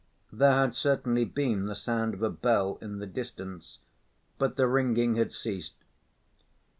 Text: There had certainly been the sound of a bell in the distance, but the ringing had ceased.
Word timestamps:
There 0.31 0.53
had 0.61 0.73
certainly 0.73 1.25
been 1.25 1.67
the 1.67 1.75
sound 1.75 2.15
of 2.15 2.23
a 2.23 2.29
bell 2.31 2.79
in 2.81 2.97
the 2.97 3.05
distance, 3.05 3.77
but 4.39 4.55
the 4.55 4.65
ringing 4.67 5.13
had 5.17 5.31
ceased. 5.31 5.75